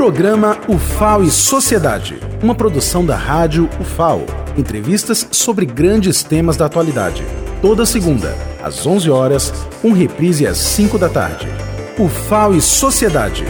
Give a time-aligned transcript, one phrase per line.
[0.00, 4.24] Programa UFAO e Sociedade, uma produção da rádio UFAO.
[4.56, 7.22] Entrevistas sobre grandes temas da atualidade.
[7.60, 9.52] Toda segunda, às 11 horas,
[9.84, 11.46] um reprise às 5 da tarde.
[11.98, 13.44] UFAO e Sociedade.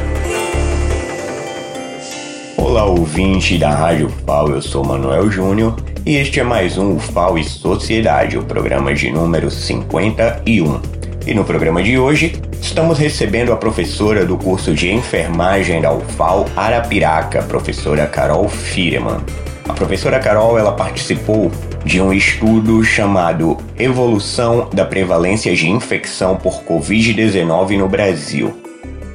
[2.56, 7.38] Olá, ouvinte da Rádio UFAO, eu sou Manuel Júnior e este é mais um UFAO
[7.38, 10.99] e Sociedade, o programa de número 51.
[11.31, 16.48] E no programa de hoje, estamos recebendo a professora do curso de enfermagem da UFAL
[16.56, 19.20] Arapiraca, professora Carol Fireman.
[19.68, 21.52] A professora Carol ela participou
[21.84, 28.52] de um estudo chamado Evolução da Prevalência de Infecção por Covid-19 no Brasil.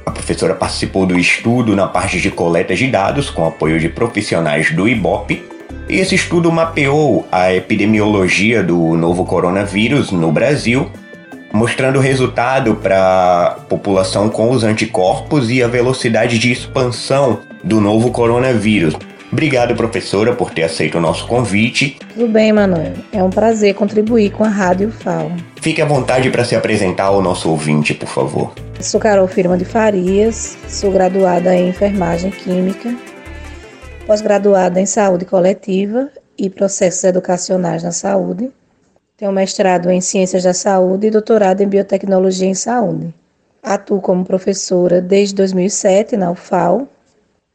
[0.06, 4.70] A professora participou do estudo na parte de coleta de dados com apoio de profissionais
[4.70, 5.44] do IBOP
[5.86, 10.90] e esse estudo mapeou a epidemiologia do novo coronavírus no Brasil
[11.56, 17.80] mostrando o resultado para a população com os anticorpos e a velocidade de expansão do
[17.80, 18.94] novo coronavírus.
[19.32, 21.98] Obrigado, professora, por ter aceito o nosso convite.
[22.14, 22.92] Tudo bem, Manuel.
[23.12, 25.32] É um prazer contribuir com a Rádio FAO.
[25.60, 28.52] Fique à vontade para se apresentar ao nosso ouvinte, por favor.
[28.78, 32.94] Sou Carol Firma de Farias, sou graduada em Enfermagem Química,
[34.06, 38.50] pós-graduada em Saúde Coletiva e Processos Educacionais na Saúde
[39.16, 43.14] tenho mestrado em Ciências da Saúde e doutorado em Biotecnologia em Saúde.
[43.62, 46.86] Atuo como professora desde 2007 na UFAL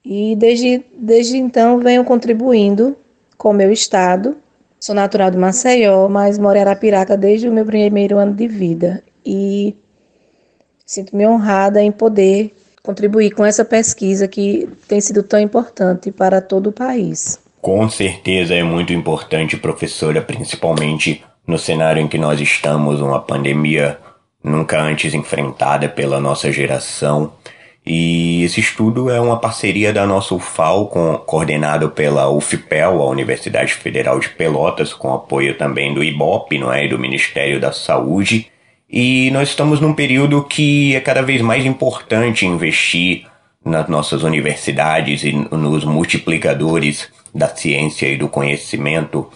[0.04, 2.98] e desde, desde então venho contribuindo
[3.38, 4.36] com o meu estado.
[4.80, 9.04] Sou natural de Maceió, mas moro em Arapiraca desde o meu primeiro ano de vida
[9.24, 9.76] e
[10.84, 16.68] sinto-me honrada em poder contribuir com essa pesquisa que tem sido tão importante para todo
[16.68, 17.40] o país.
[17.62, 23.98] Com certeza é muito importante, professora, principalmente no cenário em que nós estamos, uma pandemia
[24.44, 27.34] nunca antes enfrentada pela nossa geração.
[27.86, 33.74] E esse estudo é uma parceria da nossa UFAL, com, coordenado pela UFPEL, a Universidade
[33.74, 38.52] Federal de Pelotas, com apoio também do IBOP, não é, e do Ministério da Saúde.
[38.90, 43.26] E nós estamos num período que é cada vez mais importante investir
[43.64, 49.30] nas nossas universidades e nos multiplicadores da ciência e do conhecimento,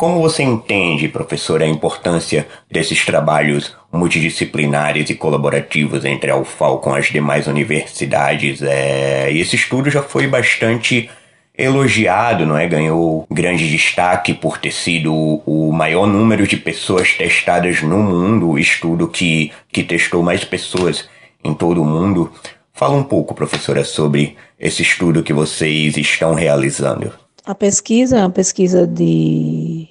[0.00, 6.94] como você entende, professor, a importância desses trabalhos multidisciplinares e colaborativos entre a UFAL com
[6.94, 8.62] as demais universidades?
[8.62, 11.10] É, esse estudo já foi bastante
[11.54, 12.66] elogiado, não é?
[12.66, 18.58] Ganhou grande destaque por ter sido o maior número de pessoas testadas no mundo, o
[18.58, 21.10] estudo que, que testou mais pessoas
[21.44, 22.32] em todo o mundo.
[22.72, 27.19] Fala um pouco, professora, sobre esse estudo que vocês estão realizando.
[27.44, 29.88] A pesquisa é uma pesquisa de,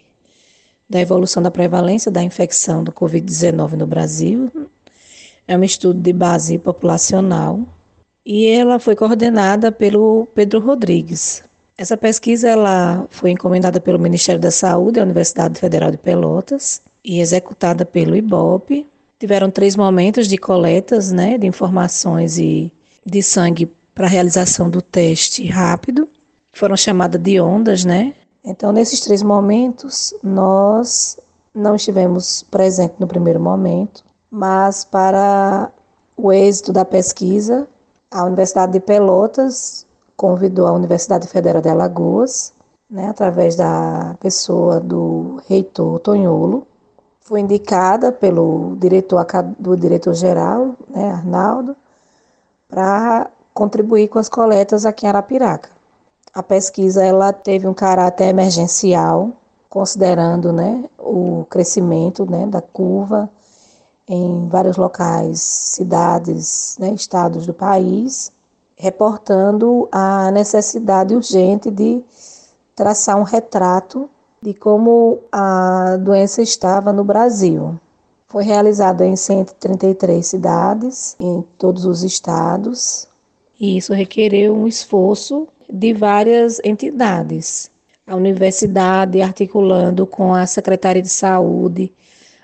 [0.88, 4.52] da evolução da prevalência da infecção do Covid-19 no Brasil.
[5.48, 7.62] É um estudo de base populacional
[8.24, 11.44] e ela foi coordenada pelo Pedro Rodrigues.
[11.76, 17.20] Essa pesquisa ela foi encomendada pelo Ministério da Saúde, a Universidade Federal de Pelotas, e
[17.20, 18.86] executada pelo IBOP.
[19.18, 22.72] Tiveram três momentos de coletas né, de informações e
[23.04, 26.08] de sangue para a realização do teste rápido
[26.59, 28.14] foram chamadas de ondas, né?
[28.44, 31.18] Então, nesses três momentos, nós
[31.56, 35.72] não estivemos presentes no primeiro momento, mas para
[36.18, 37.66] o êxito da pesquisa,
[38.12, 39.88] a Universidade de Pelotas
[40.18, 42.53] convidou a Universidade Federal de Alagoas,
[42.90, 46.68] né, através da pessoa do reitor Tonholo,
[47.22, 49.25] foi indicada pelo diretor
[49.58, 51.75] do diretor-geral, né, Arnaldo,
[52.68, 55.79] para contribuir com as coletas aqui em Arapiraca.
[56.34, 59.32] A pesquisa ela teve um caráter emergencial,
[59.68, 63.30] considerando né, o crescimento né, da curva
[64.08, 68.32] em vários locais, cidades, né, estados do país,
[68.76, 72.04] reportando a necessidade urgente de
[72.76, 74.10] traçar um retrato
[74.42, 77.80] de como a doença estava no Brasil.
[78.28, 83.08] Foi realizado em 133 cidades, em todos os estados,
[83.60, 87.69] e isso requereu um esforço de várias entidades.
[88.06, 91.92] A universidade articulando com a Secretaria de Saúde,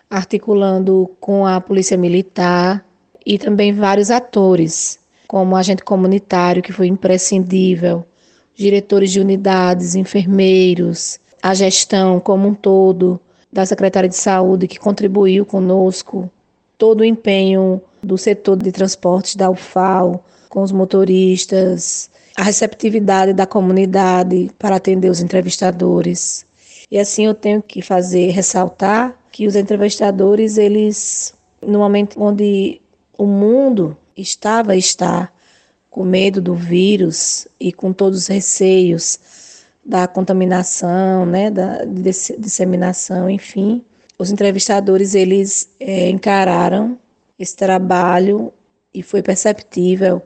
[0.10, 2.86] articulando com a Polícia Militar
[3.26, 8.06] e também vários atores, como agente comunitário, que foi imprescindível,
[8.54, 13.20] diretores de unidades, enfermeiros, a gestão como um todo
[13.52, 16.30] da Secretaria de Saúde, que contribuiu conosco,
[16.78, 23.46] todo o empenho do setor de transportes da UFAO, com os motoristas, a receptividade da
[23.46, 26.46] comunidade para atender os entrevistadores.
[26.92, 31.34] E assim eu tenho que fazer ressaltar que os entrevistadores, eles
[31.66, 32.82] no momento onde
[33.18, 35.32] o mundo estava está
[35.90, 39.20] com medo do vírus e com todos os receios
[39.84, 43.84] da contaminação, né, da disseminação, enfim,
[44.18, 46.98] os entrevistadores eles é, encararam
[47.38, 48.52] esse trabalho
[48.94, 50.22] e foi perceptível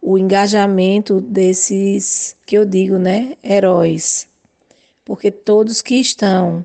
[0.00, 4.28] o engajamento desses que eu digo, né, heróis,
[5.04, 6.64] porque todos que estão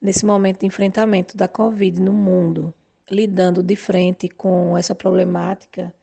[0.00, 2.74] nesse momento de enfrentamento da Covid no mundo,
[3.10, 5.94] lidando de frente com essa problemática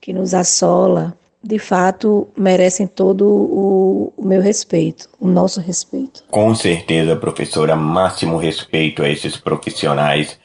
[0.00, 6.24] que nos assola, de fato merecem todo o, o, meu respeito, o nosso respeito.
[6.30, 10.38] Com certeza, professora, máximo respeito a esses profissionais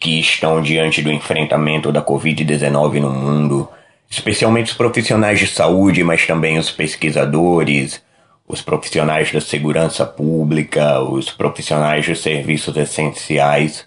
[0.00, 3.68] que estão diante do enfrentamento da Covid-19 no mundo,
[4.10, 8.02] especialmente os profissionais de saúde, mas também os pesquisadores,
[8.46, 13.86] os profissionais da segurança pública, os profissionais de serviços essenciais.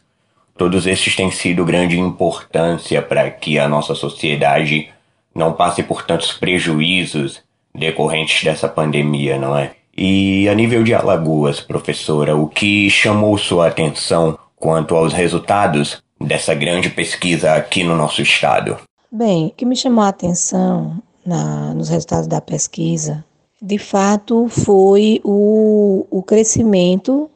[0.56, 4.90] Todos estes têm sido grande importância para que a nossa sociedade
[5.34, 7.42] não passe por tantos prejuízos
[7.74, 9.72] decorrentes dessa pandemia, não é?
[9.98, 16.54] E a nível de Alagoas, professora, o que chamou sua atenção quanto aos resultados dessa
[16.54, 18.78] grande pesquisa aqui no nosso estado?
[19.12, 23.24] Bem, o que me chamou a atenção na, nos resultados da pesquisa,
[23.62, 27.30] de fato, foi o, o crescimento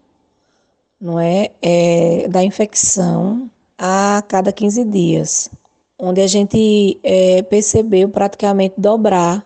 [1.00, 5.52] não é, é, da infecção a cada 15 dias
[6.00, 9.46] onde a gente é, percebeu praticamente dobrar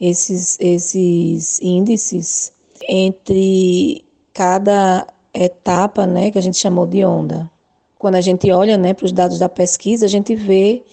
[0.00, 2.52] esses, esses índices
[2.88, 7.50] entre cada etapa, né, que a gente chamou de onda.
[7.98, 10.84] Quando a gente olha, né, para os dados da pesquisa, a gente vê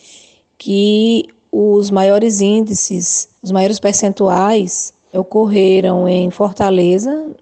[0.58, 7.36] que os maiores índices, os maiores percentuais ocorreram em Fortaleza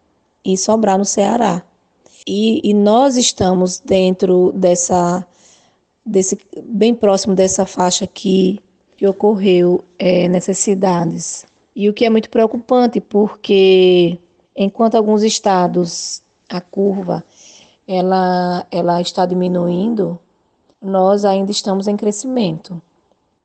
[0.46, 1.64] e Sobral no Ceará.
[2.28, 5.26] E, e nós estamos dentro dessa
[6.06, 8.62] desse, bem próximo dessa faixa aqui
[8.96, 11.46] que ocorreu é, necessidades.
[11.76, 14.20] E o que é muito preocupante, porque
[14.56, 17.24] enquanto alguns estados a curva
[17.88, 20.20] ela, ela está diminuindo,
[20.82, 22.82] nós ainda estamos em crescimento.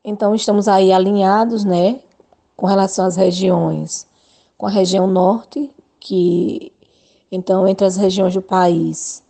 [0.09, 2.01] Então estamos aí alinhados, né,
[2.57, 4.07] com relação às regiões,
[4.57, 5.71] com a região norte,
[6.01, 6.73] que
[7.31, 9.23] então entre as regiões do país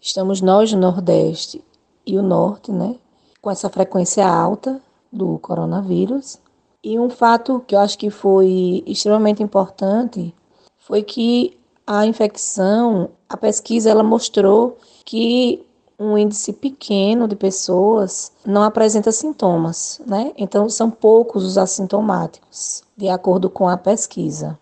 [0.00, 1.64] estamos nós no Nordeste
[2.04, 2.96] e o norte, né?
[3.40, 4.82] Com essa frequência alta
[5.12, 6.40] do coronavírus.
[6.82, 10.34] E um fato que eu acho que foi extremamente importante
[10.78, 11.56] foi que
[11.86, 15.64] a infecção, a pesquisa ela mostrou que
[15.98, 20.32] um índice pequeno de pessoas não apresenta sintomas, né?
[20.36, 24.58] Então são poucos os assintomáticos, de acordo com a pesquisa.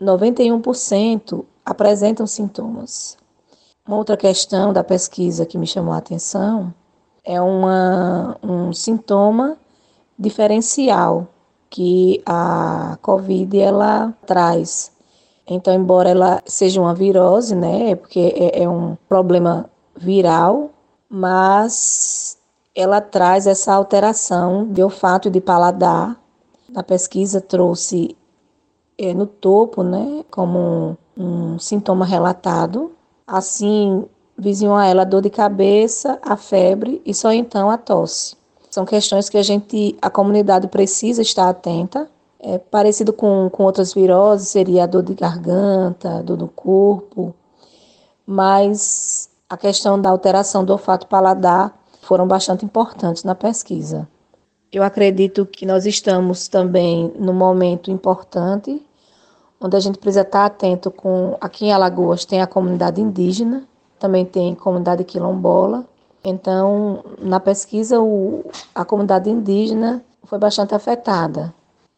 [0.00, 3.16] 91% apresentam sintomas.
[3.86, 6.72] Uma outra questão da pesquisa que me chamou a atenção
[7.24, 9.56] é uma, um sintoma
[10.18, 11.26] diferencial
[11.68, 14.92] que a COVID ela traz.
[15.46, 20.70] Então, embora ela seja uma virose, né, porque é, é um problema viral,
[21.16, 22.36] mas
[22.74, 26.20] ela traz essa alteração de olfato e de paladar.
[26.74, 28.14] A pesquisa trouxe
[28.98, 32.92] é, no topo, né, como um, um sintoma relatado.
[33.26, 34.04] Assim,
[34.36, 38.36] vizinham a ela a dor de cabeça, a febre e só então a tosse.
[38.70, 42.10] São questões que a gente, a comunidade precisa estar atenta.
[42.38, 47.34] É, parecido com, com outras viroses, seria a dor de garganta, dor do corpo,
[48.26, 54.08] mas a questão da alteração do olfato paladar foram bastante importantes na pesquisa.
[54.72, 58.84] Eu acredito que nós estamos também num momento importante,
[59.60, 61.36] onde a gente precisa estar atento com.
[61.40, 63.66] Aqui em Alagoas tem a comunidade indígena,
[63.98, 65.84] também tem comunidade quilombola.
[66.24, 71.54] Então, na pesquisa, o, a comunidade indígena foi bastante afetada.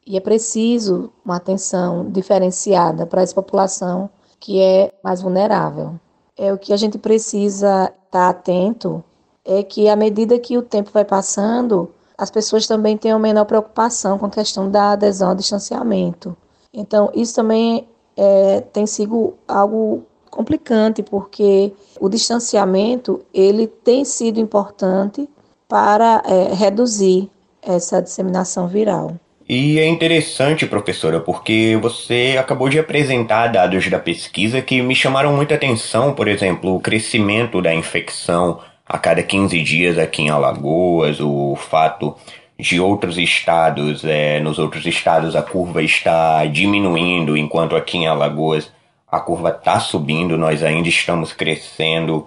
[0.07, 5.99] E é preciso uma atenção diferenciada para essa população que é mais vulnerável.
[6.39, 9.03] É o que a gente precisa estar atento
[9.45, 14.19] é que à medida que o tempo vai passando, as pessoas também tenham menor preocupação
[14.19, 16.37] com a questão da adesão ao distanciamento.
[16.73, 25.29] Então, isso também é, tem sido algo complicante, porque o distanciamento ele tem sido importante
[25.67, 27.31] para é, reduzir
[27.63, 29.13] essa disseminação viral.
[29.49, 35.35] E é interessante, professora, porque você acabou de apresentar dados da pesquisa que me chamaram
[35.35, 41.19] muita atenção, por exemplo, o crescimento da infecção a cada 15 dias aqui em Alagoas,
[41.19, 42.15] o fato
[42.59, 48.71] de outros estados, é, nos outros estados a curva está diminuindo, enquanto aqui em Alagoas
[49.11, 52.27] a curva está subindo, nós ainda estamos crescendo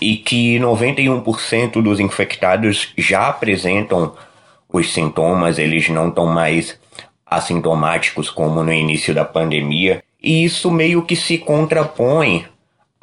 [0.00, 4.12] e que 91% dos infectados já apresentam
[4.72, 6.78] os sintomas, eles não estão mais
[7.26, 12.46] assintomáticos como no início da pandemia, e isso meio que se contrapõe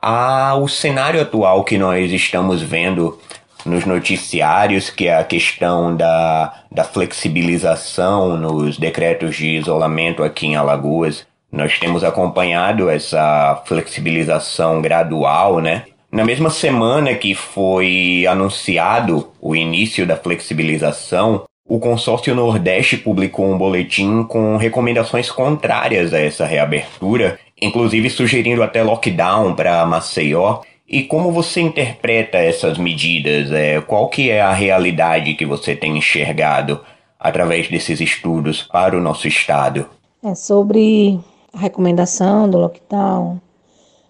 [0.02, 3.20] ao cenário atual que nós estamos vendo
[3.66, 10.56] nos noticiários, que é a questão da, da flexibilização nos decretos de isolamento aqui em
[10.56, 11.28] Alagoas.
[11.52, 15.84] Nós temos acompanhado essa flexibilização gradual, né?
[16.12, 23.56] Na mesma semana que foi anunciado o início da flexibilização, o consórcio Nordeste publicou um
[23.56, 30.62] boletim com recomendações contrárias a essa reabertura, inclusive sugerindo até lockdown para Maceió.
[30.88, 33.52] E como você interpreta essas medidas?
[33.52, 36.82] É, qual que é a realidade que você tem enxergado
[37.20, 39.86] através desses estudos para o nosso estado?
[40.24, 41.20] É sobre
[41.54, 43.40] a recomendação do lockdown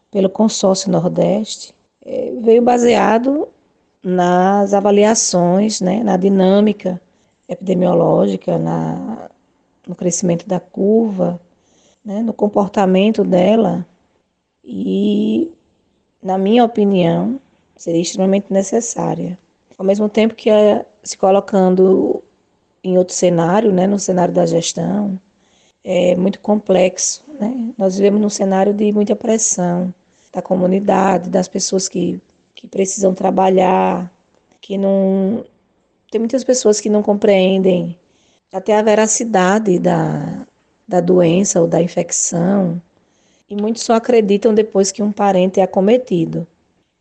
[0.10, 1.76] pelo consórcio Nordeste,
[2.06, 3.50] é, veio baseado
[4.02, 7.02] nas avaliações, né, na dinâmica
[7.50, 9.30] epidemiológica, na,
[9.88, 11.42] no crescimento da curva,
[12.06, 13.86] né, no comportamento dela
[14.64, 15.52] e,
[16.22, 17.40] na minha opinião,
[17.76, 19.38] seria extremamente necessária.
[19.78, 22.24] Ao mesmo tempo que é se colocando
[22.84, 25.20] em outro cenário, né, no cenário da gestão,
[25.84, 27.24] é muito complexo.
[27.40, 27.74] Né?
[27.78, 29.94] Nós vivemos num cenário de muita pressão
[30.32, 32.22] da comunidade, das pessoas que,
[32.54, 34.12] que precisam trabalhar,
[34.62, 35.44] que não,
[36.12, 37.98] tem muitas pessoas que não compreendem
[38.52, 40.46] até a veracidade da,
[40.88, 42.82] da doença ou da infecção,
[43.48, 46.48] e muitos só acreditam depois que um parente é acometido.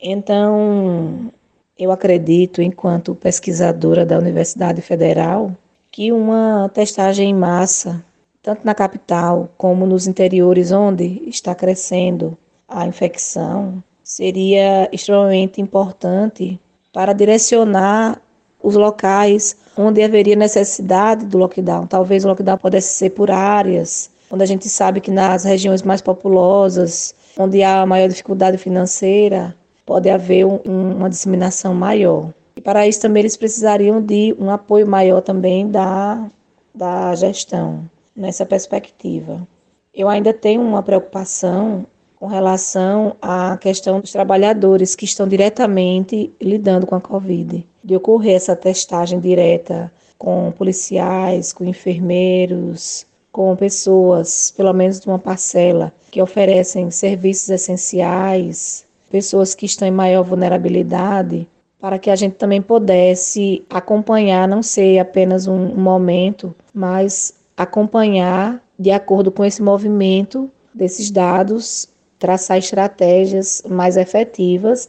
[0.00, 1.30] Então,
[1.78, 5.56] eu acredito, enquanto pesquisadora da Universidade Federal,
[5.90, 8.02] que uma testagem em massa,
[8.42, 12.36] tanto na capital como nos interiores onde está crescendo
[12.66, 16.58] a infecção, seria extremamente importante
[16.92, 18.22] para direcionar
[18.62, 21.86] os locais onde haveria necessidade do lockdown.
[21.86, 26.02] Talvez o lockdown pudesse ser por áreas, onde a gente sabe que nas regiões mais
[26.02, 29.54] populosas, onde há maior dificuldade financeira,
[29.86, 32.32] pode haver um, uma disseminação maior.
[32.56, 36.26] E para isso também eles precisariam de um apoio maior também da,
[36.74, 39.46] da gestão, nessa perspectiva.
[39.94, 41.86] Eu ainda tenho uma preocupação
[42.18, 48.34] com relação à questão dos trabalhadores que estão diretamente lidando com a Covid, de ocorrer
[48.34, 56.20] essa testagem direta com policiais, com enfermeiros, com pessoas, pelo menos de uma parcela, que
[56.20, 61.48] oferecem serviços essenciais, pessoas que estão em maior vulnerabilidade,
[61.78, 68.90] para que a gente também pudesse acompanhar, não ser apenas um momento, mas acompanhar de
[68.90, 74.88] acordo com esse movimento desses dados traçar estratégias mais efetivas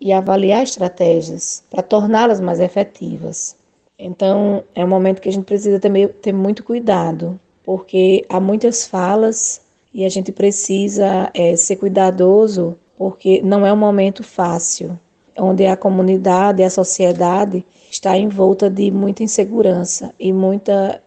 [0.00, 3.56] e avaliar estratégias para torná-las mais efetivas.
[3.98, 8.86] Então, é um momento que a gente precisa também ter muito cuidado, porque há muitas
[8.86, 14.98] falas e a gente precisa é, ser cuidadoso, porque não é um momento fácil,
[15.38, 21.02] onde a comunidade, a sociedade está envolta de muita insegurança e muita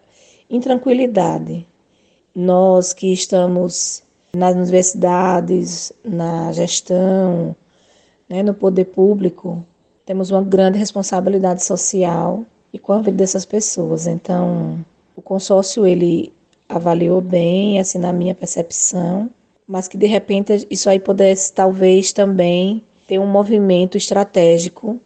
[0.50, 1.66] intranquilidade.
[2.36, 7.56] Nós que estamos nas universidades, na gestão,
[8.28, 9.66] né, no poder público,
[10.06, 14.08] temos uma grande responsabilidade social e com a vida dessas pessoas.
[14.08, 14.84] Então,
[15.16, 16.32] o consórcio ele
[16.68, 19.30] avaliou bem, assim na minha percepção,
[19.68, 25.00] mas que de repente isso aí pudesse talvez também ter um movimento estratégico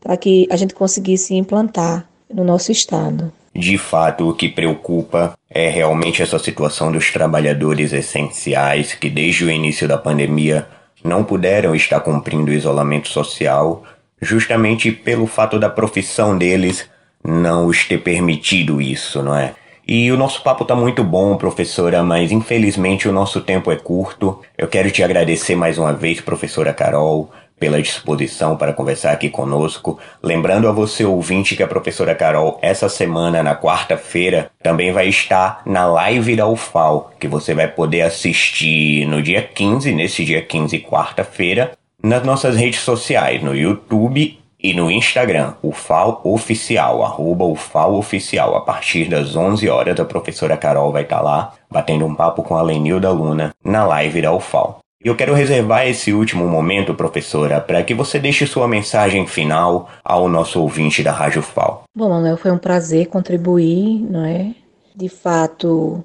[0.00, 3.32] para que a gente conseguisse implantar no nosso estado.
[3.56, 9.50] De fato, o que preocupa é realmente essa situação dos trabalhadores essenciais que, desde o
[9.50, 10.66] início da pandemia,
[11.02, 13.82] não puderam estar cumprindo o isolamento social,
[14.20, 16.86] justamente pelo fato da profissão deles
[17.24, 19.54] não os ter permitido isso, não é?
[19.88, 24.38] E o nosso papo tá muito bom, professora, mas infelizmente o nosso tempo é curto.
[24.58, 29.98] Eu quero te agradecer mais uma vez, professora Carol pela disposição para conversar aqui conosco.
[30.22, 35.62] Lembrando a você, ouvinte, que a professora Carol, essa semana, na quarta-feira, também vai estar
[35.64, 40.78] na live da UFAL, que você vai poder assistir no dia 15, nesse dia 15,
[40.80, 41.72] quarta-feira,
[42.02, 48.56] nas nossas redes sociais, no YouTube e no Instagram, UFAL Oficial, arroba UFAL Oficial.
[48.56, 52.56] A partir das 11 horas, a professora Carol vai estar lá, batendo um papo com
[52.56, 54.80] a Lenilda Luna, na live da UFAL.
[55.02, 60.28] Eu quero reservar esse último momento, professora, para que você deixe sua mensagem final ao
[60.28, 61.84] nosso ouvinte da Rádio FAO.
[61.94, 64.54] Bom, Manuel, foi um prazer contribuir, não é?
[64.94, 66.02] De fato,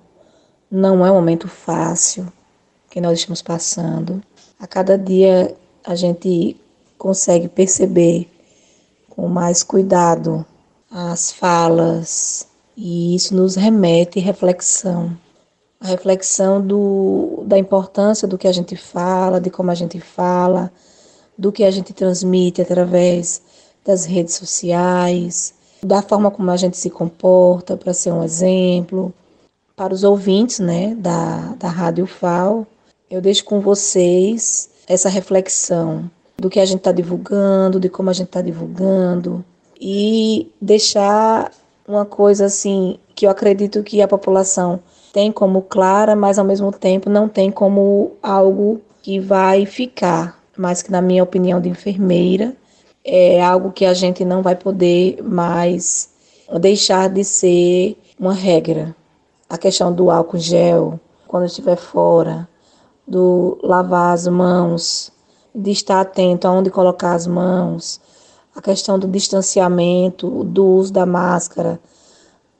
[0.70, 2.32] não é um momento fácil
[2.90, 4.22] que nós estamos passando.
[4.60, 5.56] A cada dia
[5.86, 6.58] a gente
[6.98, 8.30] consegue perceber
[9.10, 10.46] com mais cuidado
[10.92, 15.18] as falas E isso nos remete reflexão.
[15.82, 20.72] A reflexão do, da importância do que a gente fala, de como a gente fala,
[21.38, 23.42] do que a gente transmite através
[23.84, 29.12] das redes sociais, da forma como a gente se comporta para ser um exemplo.
[29.76, 32.68] Para os ouvintes né, da, da Rádio FAO,
[33.10, 38.14] eu deixo com vocês essa reflexão do que a gente está divulgando, de como a
[38.14, 39.44] gente está divulgando,
[39.80, 41.52] e deixar
[41.88, 44.80] uma coisa assim que eu acredito que a população
[45.12, 50.82] tem como clara, mas ao mesmo tempo não tem como algo que vai ficar, mas
[50.82, 52.56] que na minha opinião de enfermeira
[53.04, 56.10] é algo que a gente não vai poder mais
[56.60, 58.96] deixar de ser uma regra.
[59.50, 62.48] A questão do álcool gel, quando estiver fora,
[63.08, 65.12] do lavar as mãos,
[65.54, 68.00] de estar atento aonde colocar as mãos,
[68.56, 71.80] a questão do distanciamento, do uso da máscara,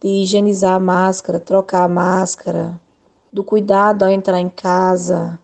[0.02, 2.80] de higienizar a máscara, trocar a máscara,
[3.32, 5.40] do cuidado ao entrar em casa,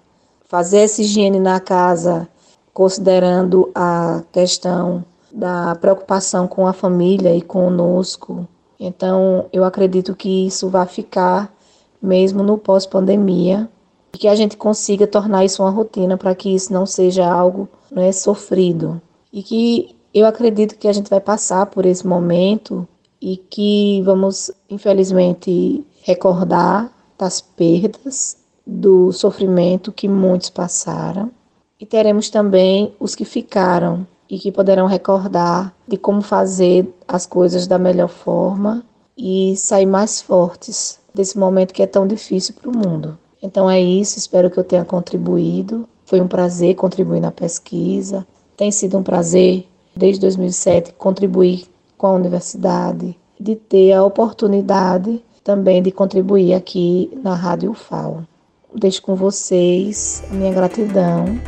[0.48, 2.28] fazer essa higiene na casa,
[2.74, 8.48] considerando a questão da preocupação com a família e conosco.
[8.80, 11.54] Então, eu acredito que isso vai ficar
[12.02, 13.70] mesmo no pós-pandemia
[14.14, 17.68] e que a gente consiga tornar isso uma rotina para que isso não seja algo
[17.92, 22.88] não é sofrido e que eu acredito que a gente vai passar por esse momento
[23.22, 31.32] e que vamos, infelizmente, recordar das perdas, do sofrimento que muitos passaram.
[31.80, 37.66] E teremos também os que ficaram e que poderão recordar de como fazer as coisas
[37.66, 38.84] da melhor forma
[39.18, 43.18] e sair mais fortes desse momento que é tão difícil para o mundo.
[43.42, 45.88] Então é isso, espero que eu tenha contribuído.
[46.06, 48.26] Foi um prazer contribuir na pesquisa.
[48.56, 51.66] Tem sido um prazer, desde 2007, contribuir
[51.98, 58.26] com a universidade, de ter a oportunidade também de contribuir aqui na Rádio UFAO.
[58.76, 61.40] Deixo com vocês a minha gratidão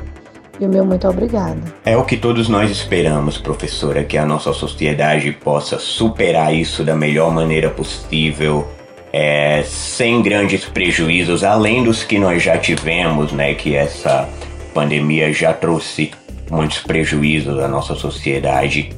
[0.59, 1.61] e o meu muito obrigado.
[1.85, 6.95] É o que todos nós esperamos, professora, que a nossa sociedade possa superar isso da
[6.95, 8.67] melhor maneira possível,
[9.11, 13.53] é, sem grandes prejuízos, além dos que nós já tivemos, né?
[13.53, 14.29] Que essa
[14.73, 16.11] pandemia já trouxe
[16.49, 18.89] muitos prejuízos à nossa sociedade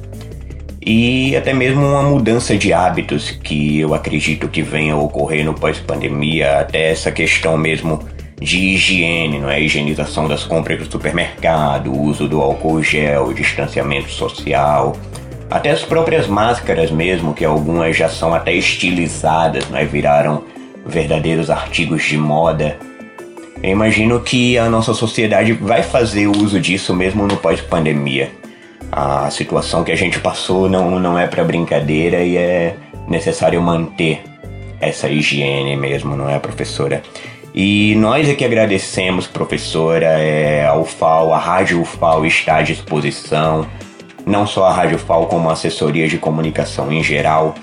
[0.84, 5.54] e até mesmo uma mudança de hábitos que eu acredito que venha a ocorrer no
[5.54, 8.02] pós-pandemia, até essa questão mesmo
[8.40, 9.60] de higiene, não é?
[9.60, 14.96] higienização das compras do supermercado, uso do álcool gel, distanciamento social,
[15.48, 19.84] até as próprias máscaras mesmo, que algumas já são até estilizadas, não é?
[19.84, 20.42] viraram
[20.84, 22.76] verdadeiros artigos de moda.
[23.62, 28.41] Eu imagino que a nossa sociedade vai fazer uso disso mesmo no pós-pandemia
[28.92, 32.76] a situação que a gente passou não, não é para brincadeira e é
[33.08, 34.22] necessário manter
[34.78, 37.02] essa higiene mesmo, não é, professora?
[37.54, 43.66] E nós é que agradecemos, professora, é, a UFAL, a Rádio UFAL está à disposição,
[44.26, 47.54] não só a Rádio UFAL, como a assessoria de comunicação em geral,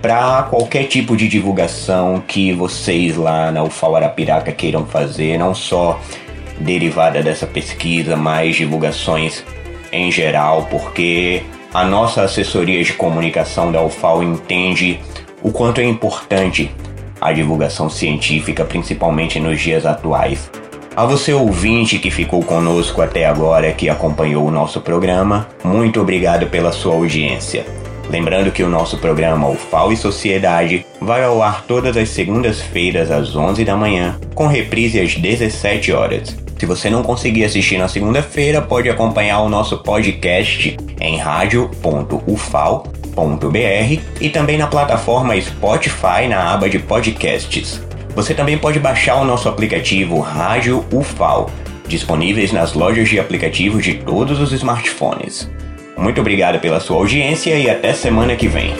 [0.00, 6.00] para qualquer tipo de divulgação que vocês lá na UFAL Arapiraca queiram fazer, não só
[6.58, 9.44] derivada dessa pesquisa, mas divulgações
[9.92, 15.00] em geral, porque a nossa assessoria de comunicação da UFAO entende
[15.42, 16.70] o quanto é importante
[17.20, 20.50] a divulgação científica, principalmente nos dias atuais.
[20.96, 26.46] A você ouvinte que ficou conosco até agora, que acompanhou o nosso programa, muito obrigado
[26.48, 27.64] pela sua audiência.
[28.08, 33.36] Lembrando que o nosso programa UFAO e Sociedade vai ao ar todas as segundas-feiras às
[33.36, 36.36] 11 da manhã, com reprise às 17 horas.
[36.60, 42.90] Se você não conseguir assistir na segunda-feira, pode acompanhar o nosso podcast em radio.ufal.br
[44.20, 47.80] e também na plataforma Spotify na aba de podcasts.
[48.14, 51.50] Você também pode baixar o nosso aplicativo Rádio UFAL,
[51.88, 55.50] disponíveis nas lojas de aplicativos de todos os smartphones.
[55.96, 58.74] Muito obrigado pela sua audiência e até semana que vem.